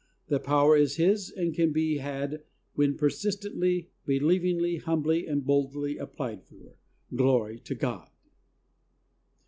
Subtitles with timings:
[0.29, 6.43] The power is His and can be had when persistently, believingly, humbly and boldly applied
[6.43, 6.75] for.
[7.15, 8.09] Glory to God!